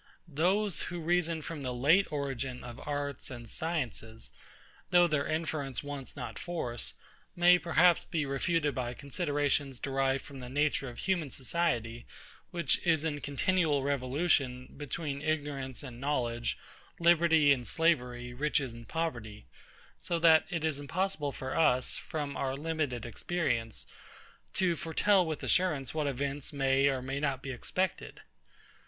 [0.27, 4.31] Those, who reason from the late origin of arts and sciences,
[4.89, 6.95] though their inference wants not force,
[7.35, 12.07] may perhaps be refuted by considerations derived from the nature of human society,
[12.49, 16.57] which is in continual revolution, between ignorance and knowledge,
[16.99, 19.45] liberty and slavery, riches and poverty;
[19.99, 23.85] so that it is impossible for us, from our limited experience,
[24.55, 28.21] to foretell with assurance what events may or may not be expected.